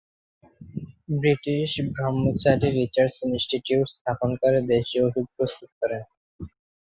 তিনি 1.43 1.55
Brahmachari 1.91 2.67
research 2.71 3.15
institute 3.27 3.87
স্থাপন 3.89 4.29
করে 4.41 4.59
দেশী 4.71 4.97
ওষুধ 5.05 5.25
প্রস্তুত 5.35 5.71
করেন। 5.79 6.03